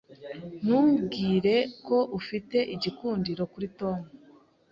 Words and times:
Ntumbwire 0.63 1.55
ko 1.85 1.97
ufite 2.19 2.57
igikundiro 2.75 3.43
kuri 3.53 3.67
Tom. 3.79 3.99